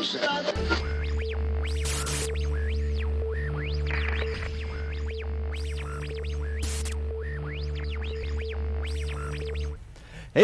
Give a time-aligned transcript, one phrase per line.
[0.00, 0.06] Hey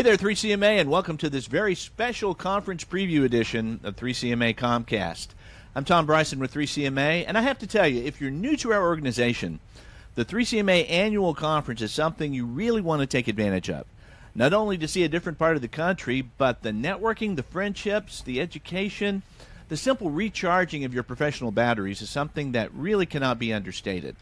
[0.03, 5.29] there, 3CMA, and welcome to this very special conference preview edition of 3CMA Commcast.
[5.75, 8.75] I'm Tom Bryson with 3CMA, and I have to tell you, if you're new to
[8.75, 9.61] our organization,
[10.16, 13.86] the 3CMA annual conference is something you really want to take advantage of.
[14.34, 18.20] Not only to see a different part of the country, but the networking, the friendships,
[18.20, 19.23] the education,
[19.69, 24.14] the simple recharging of your professional batteries is something that really cannot be understated.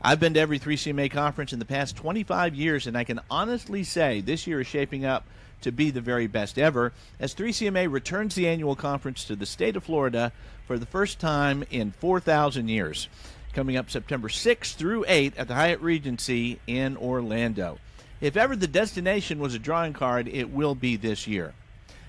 [0.00, 3.84] I've been to every 3CMA conference in the past 25 years, and I can honestly
[3.84, 5.24] say this year is shaping up
[5.60, 9.76] to be the very best ever as 3CMA returns the annual conference to the state
[9.76, 10.32] of Florida
[10.66, 13.08] for the first time in 4,000 years,
[13.52, 17.78] coming up September 6th through 8th at the Hyatt Regency in Orlando.
[18.20, 21.54] If ever the destination was a drawing card, it will be this year.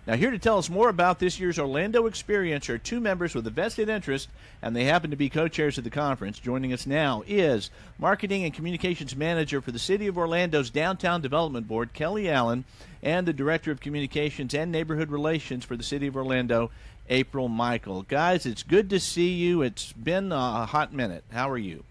[0.06, 3.48] Now, here to tell us more about this year's Orlando experience are two members with
[3.48, 4.28] a vested interest,
[4.62, 6.40] and they happen to be co chairs of the conference.
[6.40, 11.70] Joining us now is Marketing and Communications Manager for the City of Orlando's Downtown Development
[11.70, 12.66] Board, Kelly Allen,
[13.02, 16.70] and the Director of Communications and Neighborhood Relations for the City of Orlando,
[17.10, 18.02] April Michael.
[18.02, 19.62] Guys, it's good to see you.
[19.62, 21.24] It's been a hot minute.
[21.32, 21.86] How are you?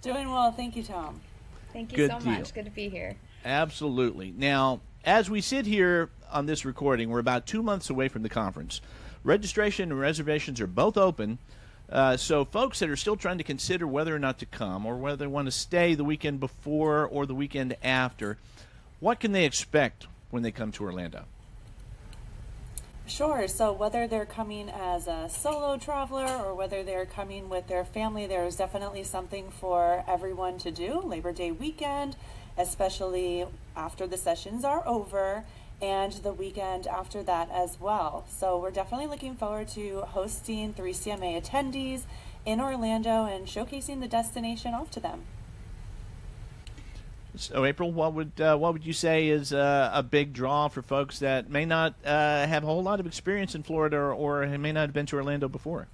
[0.00, 0.52] Doing well.
[0.52, 1.20] Thank you, Tom.
[1.72, 2.32] Thank you Good so deal.
[2.32, 2.54] much.
[2.54, 3.16] Good to be here.
[3.44, 4.32] Absolutely.
[4.36, 8.28] Now, as we sit here on this recording, we're about two months away from the
[8.28, 8.80] conference.
[9.24, 11.38] Registration and reservations are both open.
[11.90, 14.96] Uh, so, folks that are still trying to consider whether or not to come, or
[14.96, 18.38] whether they want to stay the weekend before or the weekend after,
[19.00, 21.24] what can they expect when they come to Orlando?
[23.08, 23.48] Sure.
[23.48, 28.28] So, whether they're coming as a solo traveler or whether they're coming with their family,
[28.28, 31.00] there is definitely something for everyone to do.
[31.00, 32.14] Labor Day weekend,
[32.60, 35.44] especially after the sessions are over,
[35.80, 38.24] and the weekend after that as well.
[38.28, 42.02] So, we're definitely looking forward to hosting 3CMA attendees
[42.44, 45.22] in Orlando and showcasing the destination off to them.
[47.36, 50.82] So, April, what would uh, what would you say is uh, a big draw for
[50.82, 54.46] folks that may not uh, have a whole lot of experience in Florida or, or
[54.58, 55.86] may not have been to Orlando before?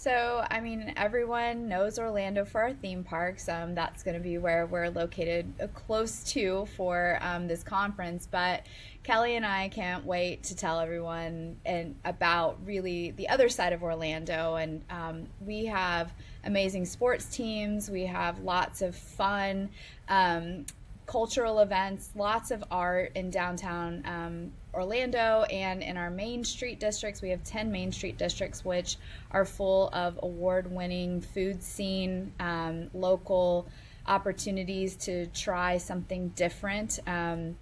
[0.00, 3.50] So, I mean, everyone knows Orlando for our theme parks.
[3.50, 8.26] Um, that's going to be where we're located uh, close to for um, this conference.
[8.26, 8.64] But
[9.02, 13.82] Kelly and I can't wait to tell everyone and about really the other side of
[13.82, 14.54] Orlando.
[14.54, 17.90] And um, we have amazing sports teams.
[17.90, 19.68] We have lots of fun.
[20.08, 20.64] Um,
[21.10, 27.20] cultural events, lots of art in downtown um, Orlando and in our main street districts.
[27.20, 28.96] We have 10 main street districts, which
[29.32, 33.66] are full of award winning food scene, um, local
[34.06, 37.00] opportunities to try something different.
[37.08, 37.56] Um,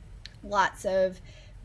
[0.45, 1.19] lots of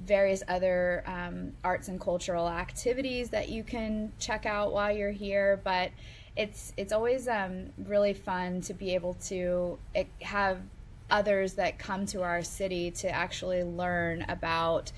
[0.06, 5.60] various other um, arts and cultural activities that you can check out while you're here,
[5.66, 5.92] but
[6.38, 10.62] it's it's always um, really fun to be able to eh, have
[11.14, 14.92] others that come to our city to actually learn about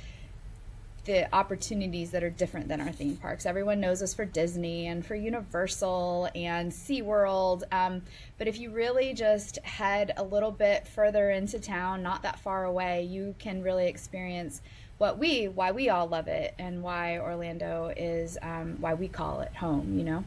[1.03, 3.45] the opportunities that are different than our theme parks.
[3.45, 7.63] Everyone knows us for Disney and for Universal and SeaWorld.
[7.71, 8.01] Um,
[8.39, 12.63] but if you really just head a little bit further into town, not that far
[12.63, 14.61] away, you can really experience
[14.97, 19.41] what we, why we all love it and why Orlando is, um, why we call
[19.41, 20.23] it home, you know?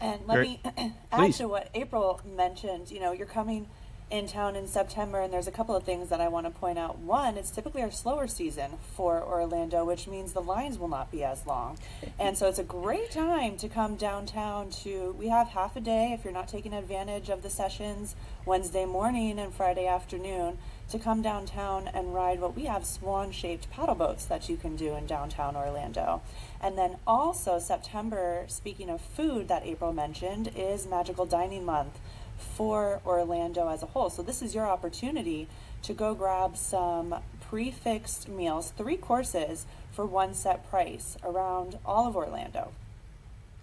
[0.00, 0.60] And let Very- me
[1.12, 1.38] add Please.
[1.38, 2.90] to what April mentioned.
[2.90, 3.66] You know, you're coming
[4.10, 6.78] in town in September, and there's a couple of things that I want to point
[6.78, 6.98] out.
[6.98, 11.22] One, it's typically our slower season for Orlando, which means the lines will not be
[11.24, 11.78] as long.
[12.20, 15.14] And so it's a great time to come downtown to.
[15.16, 19.38] We have half a day if you're not taking advantage of the sessions Wednesday morning
[19.38, 20.58] and Friday afternoon
[20.90, 24.74] to come downtown and ride what we have swan shaped paddle boats that you can
[24.74, 26.22] do in downtown Orlando.
[26.60, 32.00] And then also, September, speaking of food that April mentioned, is Magical Dining Month
[32.38, 34.10] for Orlando as a whole.
[34.10, 35.48] So, this is your opportunity
[35.82, 37.14] to go grab some
[37.48, 42.72] prix fixe meals, three courses for one set price around all of Orlando.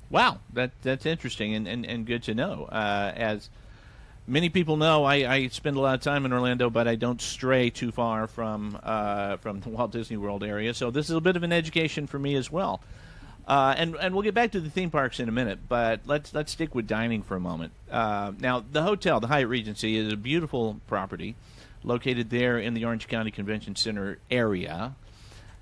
[0.10, 2.66] Wow, that that's interesting and, and, and good to know.
[2.72, 3.50] Uh, as
[4.28, 7.22] many people know, I, I spend a lot of time in Orlando, but I don't
[7.22, 10.74] stray too far from uh, from the Walt Disney World area.
[10.74, 12.82] So this is a bit of an education for me as well.
[13.48, 16.34] Uh, and and we'll get back to the theme parks in a minute, but let's
[16.34, 17.74] let's stick with dining for a moment.
[17.92, 21.36] Uh, now, the hotel, the Hyatt Regency, is a beautiful property
[21.84, 24.96] located there in the Orange County Convention Center area.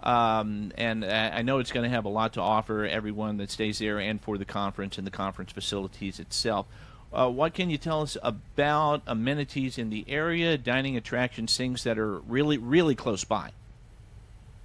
[0.01, 3.79] Um, and I know it's going to have a lot to offer everyone that stays
[3.79, 6.65] there and for the conference and the conference facilities itself.
[7.13, 11.97] Uh, what can you tell us about amenities in the area, dining attractions, things that
[11.97, 13.51] are really, really close by?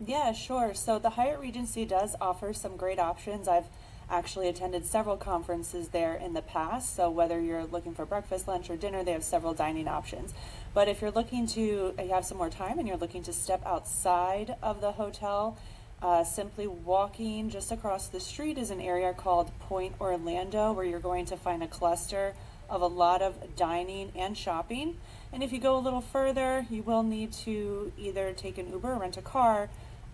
[0.05, 0.75] Yeah, sure.
[0.75, 3.49] So the Hyatt Regency does offer some great options.
[3.49, 3.67] I've
[4.09, 6.95] actually attended several conferences there in the past.
[6.95, 10.33] So whether you're looking for breakfast, lunch, or dinner, they have several dining options.
[10.73, 13.61] But if you're looking to you have some more time and you're looking to step
[13.67, 15.59] outside of the hotel,
[16.01, 21.01] uh, simply walking just across the street is an area called Point Orlando, where you're
[21.01, 22.35] going to find a cluster
[22.71, 24.97] of a lot of dining and shopping.
[25.33, 28.93] And if you go a little further, you will need to either take an Uber
[28.93, 29.69] or rent a car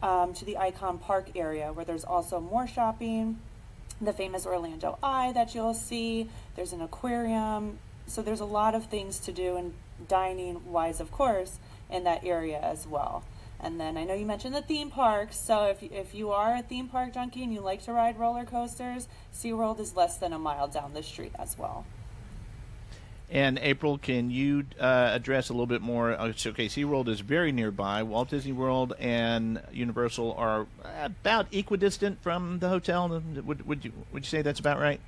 [0.05, 3.39] um, to the Icon Park area, where there's also more shopping,
[4.03, 6.29] the famous Orlando Eye that you'll see.
[6.57, 7.79] There's an aquarium.
[8.07, 9.73] So there's a lot of things to do and
[10.07, 11.59] dining wise, of course,
[11.91, 13.25] in that area as well.
[13.59, 15.39] And then I know you mentioned the theme parks.
[15.39, 18.45] So if, if you are a theme park junkie and you like to ride roller
[18.45, 21.87] coasters, SeaWorld is less than a mile down the street as well.
[23.35, 26.13] And April, can you uh, address a little bit more?
[26.13, 28.01] Uh, okay, SeaWorld is very nearby.
[28.05, 30.69] Walt Disney World and Universal are
[31.03, 33.09] about equidistant from the hotel.
[33.09, 35.01] Would, would you would you say that's about right?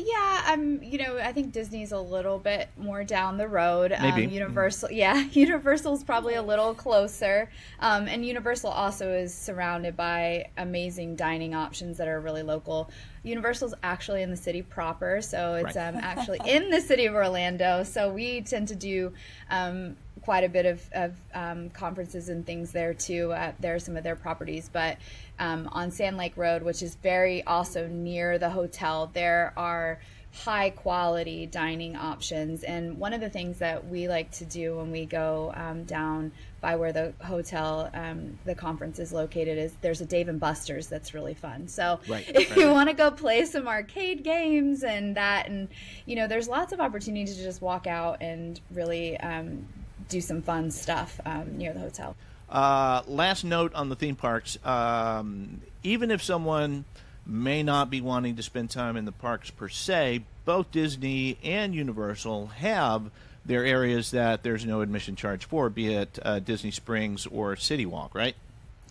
[0.00, 3.92] Yeah, um, you know, I think Disney's a little bit more down the road.
[4.00, 4.26] Maybe.
[4.26, 7.50] Um, Universal, yeah, Universal's probably a little closer.
[7.80, 12.90] Um, and Universal also is surrounded by amazing dining options that are really local.
[13.24, 15.88] Universal's actually in the city proper, so it's Right.
[15.88, 17.82] um, actually in the city of Orlando.
[17.82, 19.12] So we tend to do
[19.50, 19.96] um,
[20.28, 23.32] quite a bit of, of um, conferences and things there too.
[23.32, 24.98] Uh, there are some of their properties, but
[25.38, 29.98] um, on Sand Lake Road, which is very also near the hotel, there are
[30.34, 32.62] high quality dining options.
[32.62, 36.30] And one of the things that we like to do when we go um, down
[36.60, 40.88] by where the hotel, um, the conference is located, is there's a Dave and Buster's
[40.88, 41.68] that's really fun.
[41.68, 45.68] So Right, if right, you want to go play some arcade games and that, and
[46.04, 49.66] you know, there's lots of opportunities to just walk out and really um,
[50.08, 52.16] do some fun stuff um, near the hotel.
[52.48, 56.84] Uh, last note on the theme parks: um, even if someone
[57.26, 61.74] may not be wanting to spend time in the parks per se, both Disney and
[61.74, 63.10] Universal have
[63.44, 67.86] their areas that there's no admission charge for, be it uh, Disney Springs or City
[67.86, 68.34] Walk, right?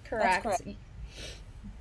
[0.04, 0.44] Correct.
[0.44, 0.62] correct.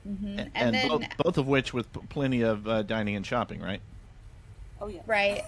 [0.07, 0.39] Mhm.
[0.39, 3.81] And, And, then both, both of which with plenty of uh, dining and shopping, right?
[4.81, 5.01] Oh, yeah.
[5.07, 5.43] Right.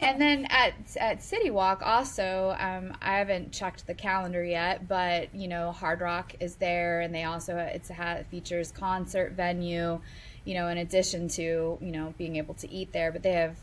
[0.00, 5.34] And then at at City Walk also, um, I haven't checked the calendar yet, but
[5.34, 10.00] you know, Hard Rock is there, and they also it's a features concert venue,
[10.44, 13.56] you know, in addition to you know being able to eat there, but they have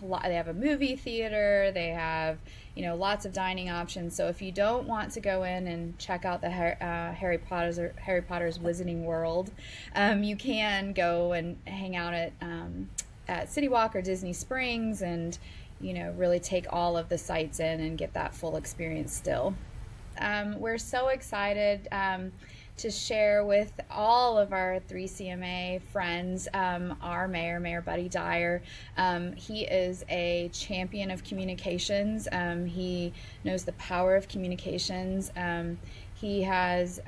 [0.00, 2.38] they have a movie theater, they have
[2.74, 4.14] you know lots of dining options.
[4.14, 7.80] So if you don't want to go in and check out the uh, Harry Potter's
[8.00, 9.50] Harry Potter's Wizarding World,
[9.94, 12.88] um, you can go and hang out at um,
[13.28, 15.38] at City Walk or Disney Springs and
[15.80, 19.54] you know really take all of the sights in and get that full experience still.
[20.20, 22.32] Um, we're so excited um,
[22.78, 28.62] to share with all of our 3CMA friends um, our mayor, Mayor Buddy Dyer.
[28.96, 32.28] Um, he is a champion of communications.
[32.30, 33.12] Um, he
[33.44, 35.30] knows the power of communications.
[35.36, 35.78] Um,
[36.14, 37.00] he has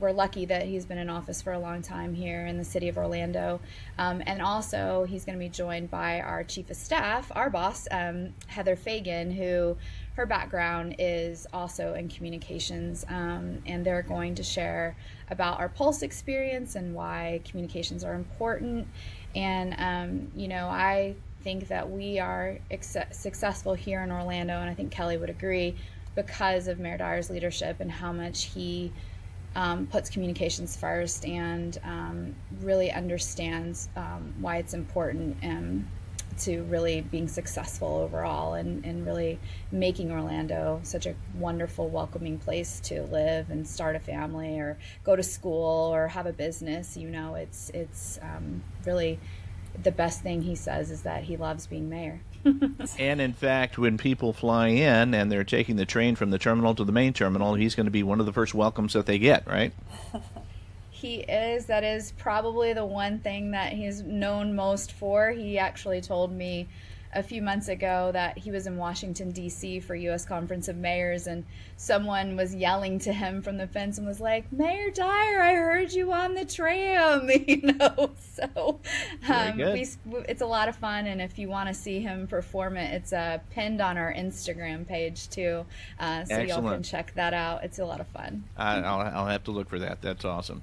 [0.00, 2.88] we're lucky that he's been in office for a long time here in the city
[2.88, 3.60] of Orlando.
[3.98, 7.86] Um, and also, he's going to be joined by our chief of staff, our boss,
[7.90, 9.76] um, Heather Fagan, who
[10.14, 13.04] her background is also in communications.
[13.08, 14.96] Um, and they're going to share
[15.30, 18.88] about our Pulse experience and why communications are important.
[19.34, 24.70] And, um, you know, I think that we are ex- successful here in Orlando, and
[24.70, 25.76] I think Kelly would agree,
[26.14, 28.92] because of Mayor Dyer's leadership and how much he
[29.56, 35.86] um, puts communications first and um, really understands um, why it's important um,
[36.38, 39.38] to really being successful overall and, and really
[39.70, 45.14] making Orlando such a wonderful, welcoming place to live and start a family or go
[45.14, 46.96] to school or have a business.
[46.96, 49.18] You know, it's it's um, really
[49.82, 52.20] the best thing he says is that he loves being mayor.
[52.98, 56.74] And in fact, when people fly in and they're taking the train from the terminal
[56.74, 59.18] to the main terminal, he's going to be one of the first welcomes that they
[59.18, 59.72] get, right?
[60.90, 61.66] He is.
[61.66, 65.32] That is probably the one thing that he's known most for.
[65.32, 66.66] He actually told me
[67.14, 69.80] a few months ago that he was in Washington D.C.
[69.80, 70.24] for U.S.
[70.24, 71.44] Conference of Mayors, and
[71.76, 75.92] someone was yelling to him from the fence and was like, "Mayor Dyer, I heard
[75.92, 78.10] you on the tram," you know.
[78.18, 78.80] So
[79.28, 79.86] um, we,
[80.28, 83.12] it's a lot of fun, and if you want to see him perform it, it's
[83.12, 85.64] uh, pinned on our Instagram page too,
[86.00, 87.64] uh, so y'all can check that out.
[87.64, 88.44] It's a lot of fun.
[88.56, 90.02] I, I'll, I'll have to look for that.
[90.02, 90.62] That's awesome.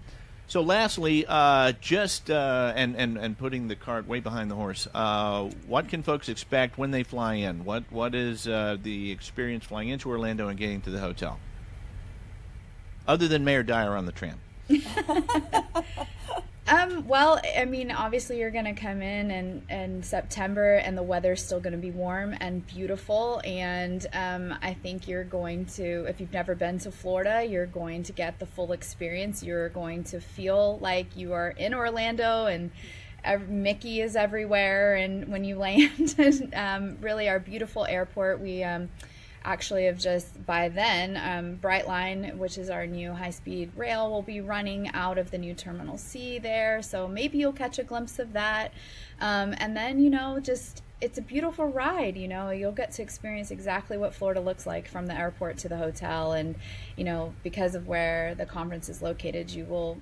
[0.52, 4.86] So, lastly, uh, just uh, and, and and putting the cart way behind the horse.
[4.94, 7.64] Uh, what can folks expect when they fly in?
[7.64, 11.40] What what is uh, the experience flying into Orlando and getting to the hotel?
[13.08, 14.40] other than Mayor Dyer on the tram?
[16.72, 21.04] Um, well, I mean, obviously you're going to come in in, in September and the
[21.04, 23.42] weather's still going to be warm and beautiful.
[23.44, 28.04] And um, I think you're going to, if you've never been to Florida, you're going
[28.04, 29.44] to get the full experience.
[29.44, 32.72] You're going to feel like you are in Orlando and
[33.50, 34.96] Mickey is everywhere.
[34.96, 36.16] And when you land,
[36.56, 38.88] um, really our beautiful airport, we, um,
[39.44, 44.40] actually have just by then um, brightline which is our new high-speed rail will be
[44.40, 46.82] running out of the new terminal c there.
[46.82, 48.72] So maybe you'll catch a glimpse of that.
[49.20, 52.52] Um, and then you know just it's a beautiful ride you know.
[52.52, 56.34] You'll get to experience exactly what florida looks like from the airport to the hotel.
[56.34, 56.56] And
[56.96, 59.98] you know because of where the conference is located you will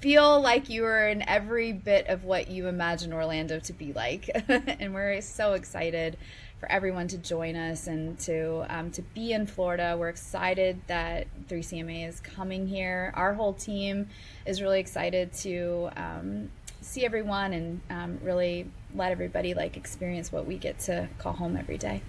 [0.00, 4.30] feel like you are in every bit of what you imagine orlando to be like.
[4.48, 6.16] And we're so excited
[6.60, 9.96] for everyone to join us and to um, to be in Florida.
[9.98, 13.12] We're excited that 3CMA is coming here.
[13.14, 14.08] Our whole team
[14.44, 16.50] is really excited to um,
[16.80, 21.56] see everyone and um, really let everybody like experience what we get to call home
[21.56, 22.02] every day.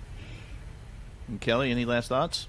[1.27, 2.48] And Kelly, any last thoughts?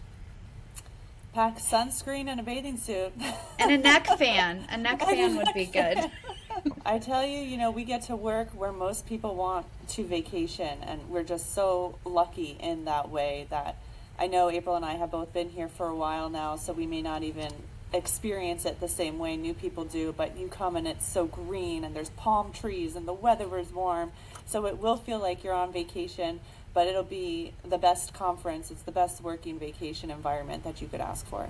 [1.32, 3.12] Pack sunscreen and a bathing suit.
[3.60, 4.66] and a neck fan.
[4.68, 6.10] A neck fan would be good.
[6.84, 10.78] I tell you, you know, we get to work where most people want to vacation,
[10.82, 13.76] and we're just so lucky in that way that
[14.18, 16.86] I know April and I have both been here for a while now, so we
[16.86, 17.52] may not even
[17.92, 21.84] experience it the same way new people do, but you come and it's so green
[21.84, 24.12] and there's palm trees and the weather is warm,
[24.46, 26.40] so it will feel like you're on vacation,
[26.74, 28.70] but it'll be the best conference.
[28.70, 31.48] It's the best working vacation environment that you could ask for.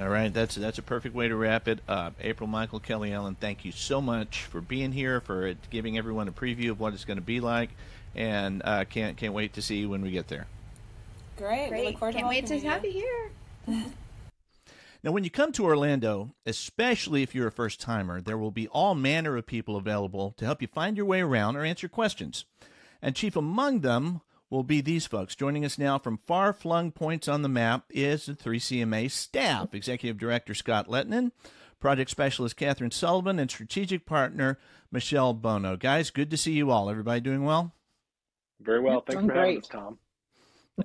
[0.00, 2.14] All right, that's that's a perfect way to wrap it up.
[2.20, 6.32] April, Michael, Kelly, Allen, thank you so much for being here, for giving everyone a
[6.32, 7.70] preview of what it's going to be like,
[8.14, 10.46] and uh, can't can't wait to see you when we get there.
[11.36, 12.00] Great, Great.
[12.00, 12.92] can't wait to have you
[13.66, 13.84] here.
[15.04, 18.68] Now, when you come to Orlando, especially if you're a first timer, there will be
[18.68, 22.44] all manner of people available to help you find your way around or answer questions.
[23.02, 25.34] And chief among them will be these folks.
[25.34, 30.18] Joining us now from far flung points on the map is the 3CMA staff Executive
[30.18, 31.32] Director Scott Lettinen,
[31.80, 34.58] Project Specialist Cathryn Sullivan, and Strategic Partner
[34.92, 35.76] Michelle Bono.
[35.76, 36.88] Guys, good to see you all.
[36.88, 37.74] Everybody doing well?
[38.60, 39.00] Very well.
[39.00, 39.46] Thanks doing for great.
[39.46, 39.98] having us, Tom.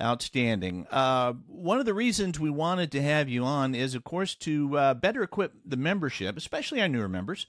[0.02, 0.88] Outstanding.
[0.90, 4.78] Uh, one of the reasons we wanted to have you on is, of course, to
[4.78, 7.48] uh, better equip the membership, especially our newer members,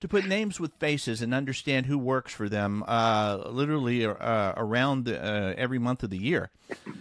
[0.00, 5.04] to put names with faces and understand who works for them uh, literally uh, around
[5.04, 6.50] the, uh, every month of the year.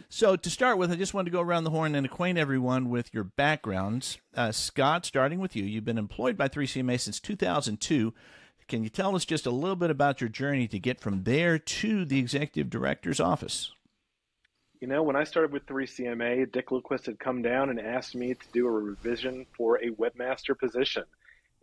[0.10, 2.90] So, to start with, I just wanted to go around the horn and acquaint everyone
[2.90, 4.18] with your backgrounds.
[4.36, 8.14] Uh, Scott, starting with you, you've been employed by 3CMA since 2002.
[8.68, 11.58] Can you tell us just a little bit about your journey to get from there
[11.58, 13.72] to the executive director's office?
[14.80, 18.34] You know, when I started with 3CMA, Dick Lilquist had come down and asked me
[18.34, 21.04] to do a revision for a webmaster position.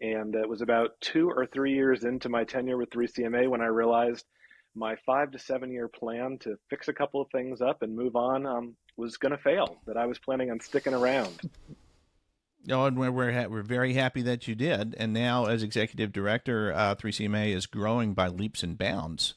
[0.01, 3.67] And it was about two or three years into my tenure with 3CMA when I
[3.67, 4.27] realized
[4.75, 8.15] my five to seven year plan to fix a couple of things up and move
[8.15, 11.41] on um, was going to fail, that I was planning on sticking around.
[12.69, 14.95] Oh, and we're we're, ha- we're very happy that you did.
[14.99, 19.35] And now, as executive director, uh, 3CMA is growing by leaps and bounds.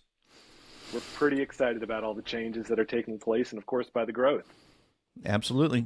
[0.94, 4.06] We're pretty excited about all the changes that are taking place, and of course, by
[4.06, 4.46] the growth.
[5.26, 5.86] Absolutely.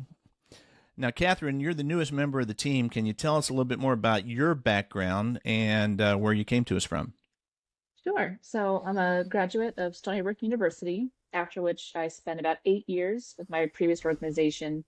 [0.96, 2.88] Now, Cathryn, you're the newest member of the team.
[2.88, 6.46] Can you tell us a little bit more about your background and uh, where you
[6.46, 7.14] came to us from?
[8.04, 8.38] Sure.
[8.42, 13.34] So I'm a graduate of Stony Brook University, after which I spent about eight years
[13.40, 14.84] with my previous organization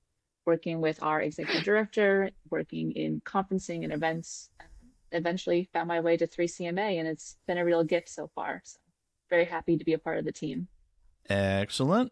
[0.46, 4.50] working with our executive director, working in conferencing and events.
[5.12, 8.62] Eventually found my way to 3CMA, and it's been a real gift so far.
[8.66, 8.78] So
[9.30, 10.68] very happy to be a part of the team.
[11.30, 12.12] Excellent.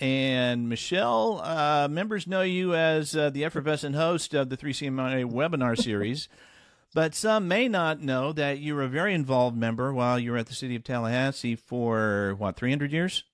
[0.00, 5.76] And Michelle, uh, members know you as uh, the effervescent host of the 3CMA webinar
[5.76, 6.26] series,
[6.94, 10.38] but some may not know that you were a very involved member while you were
[10.38, 13.24] at the city of Tallahassee for, what, 300 years?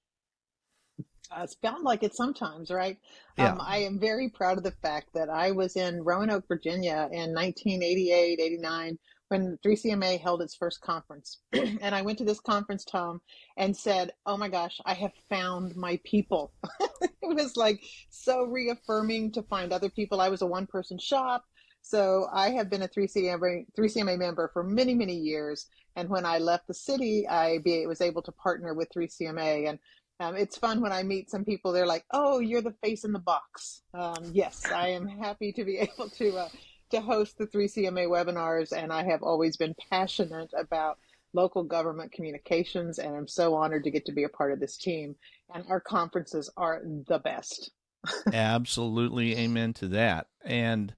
[1.30, 2.98] Uh, it's found like it sometimes, right?
[3.38, 3.52] Yeah.
[3.52, 7.32] Um, I am very proud of the fact that I was in Roanoke, Virginia in
[7.32, 11.38] 1988, 89 when 3CMA held its first conference.
[11.52, 13.20] and I went to this conference, Tom,
[13.56, 16.52] and said, Oh my gosh, I have found my people.
[17.00, 20.20] it was like so reaffirming to find other people.
[20.20, 21.44] I was a one person shop.
[21.82, 25.66] So I have been a 3CMA, 3CMA member for many, many years.
[25.94, 29.68] And when I left the city, I was able to partner with 3CMA.
[29.68, 29.78] And
[30.18, 31.72] um, it's fun when I meet some people.
[31.72, 35.64] They're like, "Oh, you're the face in the box." Um, yes, I am happy to
[35.64, 36.48] be able to uh,
[36.90, 40.98] to host the 3CMA webinars, and I have always been passionate about
[41.32, 44.76] local government communications, and I'm so honored to get to be a part of this
[44.76, 45.16] team.
[45.52, 47.70] And our conferences are the best.
[48.32, 50.28] Absolutely, amen to that.
[50.44, 50.94] And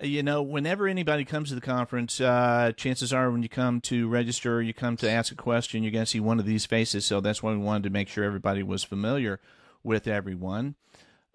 [0.00, 4.08] you know, whenever anybody comes to the conference, uh, chances are when you come to
[4.08, 7.04] register, you come to ask a question, you're going to see one of these faces.
[7.04, 9.40] So that's why we wanted to make sure everybody was familiar
[9.84, 10.74] with everyone.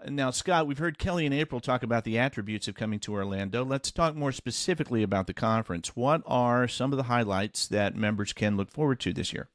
[0.07, 3.65] Now, Scott, we've heard Kelly and April talk about the attributes of coming to Orlando.
[3.65, 5.95] Let's talk more specifically about the conference.
[5.95, 9.49] What are some of the highlights that members can look forward to this year?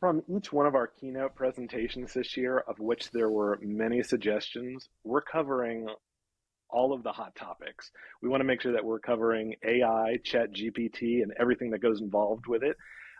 [0.00, 4.88] From each one of our keynote presentations this year, of which there were many suggestions,
[5.04, 5.88] we're covering
[6.68, 7.92] all of the hot topics.
[8.22, 12.00] We want to make sure that we're covering AI, Chat GPT, and everything that goes
[12.00, 12.76] involved with it.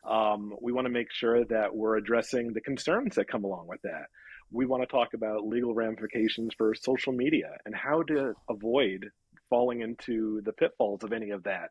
[0.09, 3.83] Um, we want to make sure that we're addressing the concerns that come along with
[3.83, 4.07] that.
[4.53, 9.11] We want to talk about legal ramifications for social media and how to avoid
[9.49, 11.71] falling into the pitfalls of any of that.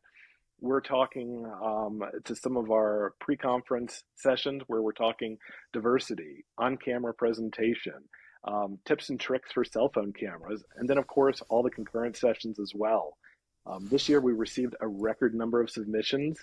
[0.61, 5.37] We're talking um, to some of our pre conference sessions where we're talking
[5.73, 8.03] diversity, on camera presentation,
[8.43, 12.17] um, tips and tricks for cell phone cameras, and then, of course, all the concurrent
[12.17, 13.17] sessions as well.
[13.65, 16.39] Um, this year, we received a record number of submissions.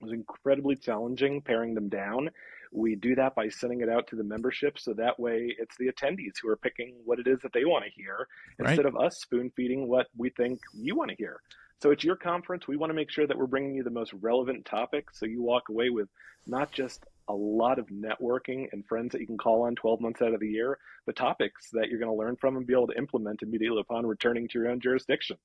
[0.00, 2.30] It was incredibly challenging paring them down.
[2.72, 5.90] We do that by sending it out to the membership, so that way it's the
[5.90, 8.26] attendees who are picking what it is that they want to hear
[8.58, 8.70] right.
[8.70, 11.40] instead of us spoon feeding what we think you want to hear.
[11.80, 12.66] So it's your conference.
[12.66, 15.42] We want to make sure that we're bringing you the most relevant topics so you
[15.42, 16.08] walk away with
[16.46, 20.22] not just a lot of networking and friends that you can call on 12 months
[20.22, 22.86] out of the year, the topics that you're going to learn from and be able
[22.88, 25.36] to implement immediately upon returning to your own jurisdiction.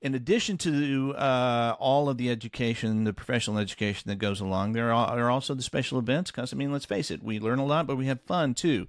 [0.00, 4.92] In addition to uh, all of the education, the professional education that goes along, there
[4.92, 6.30] are, also the special events.
[6.30, 8.86] Because I mean, let's face it, we learn a lot, but we have fun too.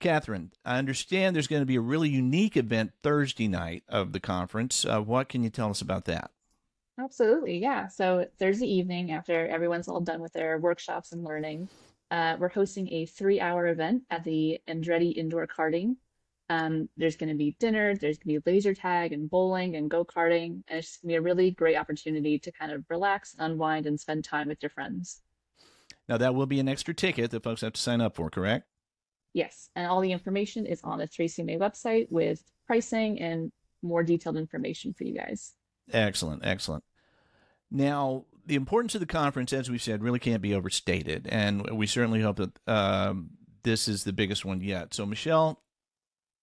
[0.00, 4.20] Cathryn, I understand there's going to be a really unique event Thursday night of the
[4.20, 4.84] conference.
[4.84, 6.30] Uh, what can you tell us about that?
[6.98, 7.86] Absolutely, yeah.
[7.86, 11.68] So Thursday evening, after everyone's all done with their workshops and learning,
[12.10, 15.96] uh, we're hosting a three-hour event at the Andretti Indoor Karting.
[16.52, 19.90] Um, there's going to be dinner, there's going to be laser tag and bowling and
[19.90, 22.84] go karting, and it's just going to be a really great opportunity to kind of
[22.90, 25.22] relax, unwind, and spend time with your friends.
[26.10, 28.66] Now that will be an extra ticket that folks have to sign up for, correct?
[29.32, 33.50] Yes, and all the information is on the 3CMA website with pricing and
[33.80, 35.54] more detailed information for you guys.
[35.90, 36.84] Excellent, excellent.
[37.70, 41.86] Now, the importance of the conference, as we've said, really can't be overstated, and we
[41.86, 43.30] certainly hope that um,
[43.62, 44.92] this is the biggest one yet.
[44.92, 45.62] So, Michelle,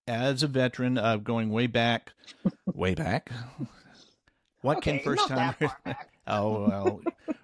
[0.10, 2.12] as a veteran of going way back,
[2.66, 3.32] way back,
[4.62, 5.72] what okay, can first timers?
[6.28, 7.02] oh well,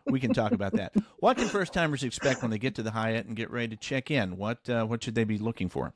[0.07, 0.93] we can talk about that.
[1.19, 3.77] What can first timers expect when they get to the Hyatt and get ready to
[3.77, 4.37] check in?
[4.37, 5.93] What uh, what should they be looking for?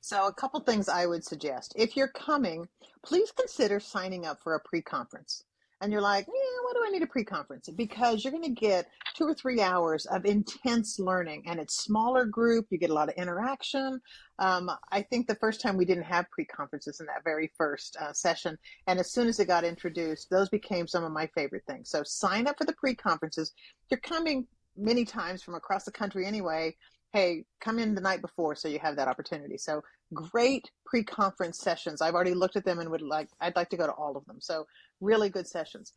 [0.00, 1.72] So, a couple things I would suggest.
[1.76, 2.68] If you're coming,
[3.04, 5.44] please consider signing up for a pre conference.
[5.80, 6.32] And you're like, yeah,
[6.64, 7.68] why do I need a pre conference?
[7.68, 12.24] Because you're going to get two or three hours of intense learning, and it's smaller
[12.24, 12.66] group.
[12.70, 14.00] You get a lot of interaction.
[14.38, 17.96] Um, I think the first time we didn't have pre conferences in that very first
[18.00, 18.58] uh, session.
[18.86, 21.90] And as soon as it got introduced, those became some of my favorite things.
[21.90, 23.52] So, sign up for the pre conferences.
[23.90, 26.74] You're coming many times from across the country anyway
[27.18, 29.58] hey, come in the night before so you have that opportunity.
[29.58, 29.82] So
[30.14, 32.00] great pre-conference sessions.
[32.00, 34.24] I've already looked at them and would like I'd like to go to all of
[34.26, 34.36] them.
[34.40, 34.66] So
[35.00, 35.92] really good sessions.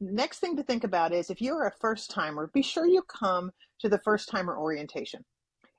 [0.00, 3.52] Next thing to think about is if you're a first timer, be sure you come
[3.80, 5.24] to the first timer orientation.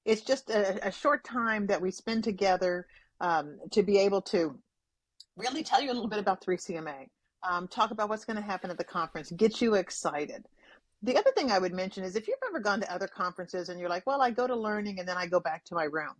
[0.06, 2.88] It's just a, a short time that we spend together
[3.20, 4.58] um, to be able to
[5.36, 7.08] really tell you a little bit about 3CMA,
[7.48, 10.46] um, talk about what's going to happen at the conference, get you excited
[11.06, 13.80] the other thing I would mention is if you've ever gone to other conferences and
[13.80, 16.14] you're like, well, I go to learning and then I go back to my room.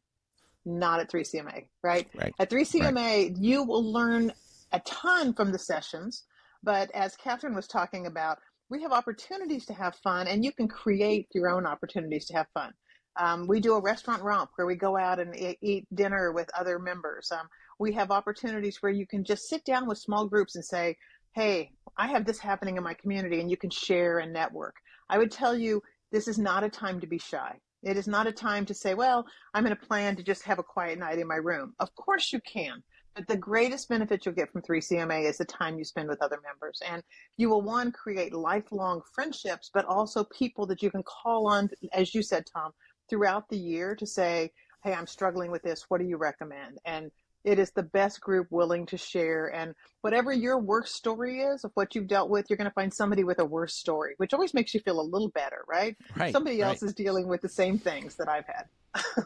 [0.64, 2.08] Not at 3CMA, right?
[2.16, 2.34] right.
[2.40, 3.36] At 3CMA, right.
[3.38, 4.32] you will learn
[4.72, 6.24] a ton from the sessions.
[6.64, 8.38] But as Cathryn was talking about,
[8.70, 12.48] we have opportunities to have fun and you can create your own opportunities to have
[12.54, 12.72] fun.
[13.18, 16.80] Um, we do a restaurant romp where we go out and eat dinner with other
[16.80, 17.32] members.
[17.32, 17.48] Um,
[17.80, 20.98] we have opportunities where you can just sit down with small groups and say,
[21.36, 24.76] hey, I have this happening in my community and you can share and network.
[25.10, 27.60] I would tell you this is not a time to be shy.
[27.84, 30.60] It is not a time to say, well, I'm going to plan to just have
[30.60, 31.74] a quiet night in my room.
[31.80, 32.82] Of course you can.
[33.16, 36.40] But the greatest benefit you'll get from 3CMA is the time you spend with other
[36.44, 36.82] members.
[36.90, 37.04] And
[37.38, 42.16] you will, one, create lifelong friendships, but also people that you can call on, as
[42.16, 42.72] you said, Tom,
[43.10, 44.52] throughout the year to say,
[44.84, 45.86] hey, I'm struggling with this.
[45.90, 46.80] What do you recommend?
[46.86, 47.12] And
[47.46, 49.54] it is the best group willing to share.
[49.54, 52.94] And whatever your worst story is of what you've dealt with, you're going to find
[52.94, 55.96] somebody with a worse story, which always makes you feel a little better, right?
[56.18, 56.70] right somebody right.
[56.70, 59.26] else is dealing with the same things that I've had.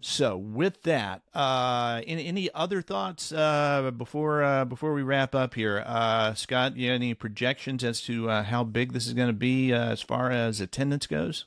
[0.00, 5.54] so, with that, uh, any, any other thoughts uh, before uh, before we wrap up
[5.54, 6.76] here, uh, Scott?
[6.76, 10.00] You any projections as to uh, how big this is going to be uh, as
[10.00, 11.44] far as attendance goes?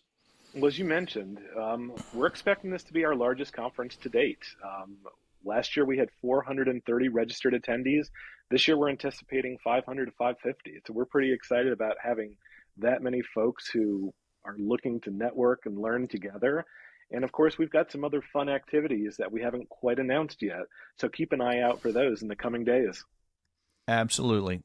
[0.53, 4.43] Well, as you mentioned, um, we're expecting this to be our largest conference to date.
[4.63, 4.97] Um,
[5.45, 8.07] Last year we had 430 registered attendees.
[8.49, 10.81] This year we're anticipating 500 to 550.
[10.85, 12.35] So we're pretty excited about having
[12.77, 14.13] that many folks who
[14.45, 16.65] are looking to network and learn together.
[17.11, 20.63] And of course, we've got some other fun activities that we haven't quite announced yet.
[20.97, 23.03] So keep an eye out for those in the coming days.
[23.87, 24.61] Absolutely.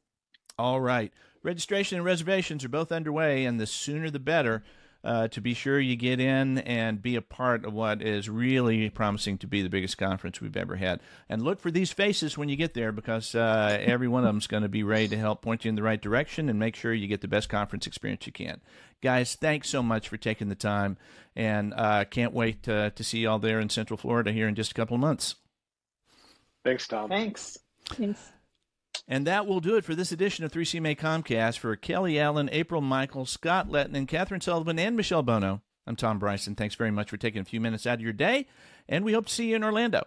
[0.59, 1.13] All right.
[1.43, 4.63] Registration and reservations are both underway, and the sooner the better.
[5.07, 8.91] Uh, to be sure you get in and be a part of what is really
[8.91, 10.99] promising to be the biggest conference we've ever had.
[11.29, 14.39] And look for these faces when you get there because uh, every one of them
[14.39, 16.75] is going to be ready to help point you in the right direction and make
[16.75, 18.61] sure you get the best conference experience you can.
[19.01, 20.97] Guys, thanks so much for taking the time,
[21.37, 24.57] and uh, can't wait to, to see you all there in Central Florida here in
[24.57, 25.37] just a couple of months.
[26.65, 27.11] Thanks, Tom.
[27.11, 27.57] Thanks.
[27.91, 28.33] Thanks.
[29.09, 31.59] And that will do it for this edition of 3CMA Commcast.
[31.59, 36.19] For Kelly Allen, April Michael, Scott Letton, and Cathryn Sullivan, and Michelle Bono, I'm Tom
[36.19, 36.55] Bryson.
[36.55, 38.47] Thanks very much for taking a few minutes out of your day,
[38.89, 40.03] and we hope to see you in Orlando.